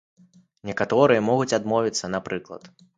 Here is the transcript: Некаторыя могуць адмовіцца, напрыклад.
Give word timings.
Некаторыя 0.69 1.25
могуць 1.29 1.55
адмовіцца, 1.61 2.05
напрыклад. 2.19 2.63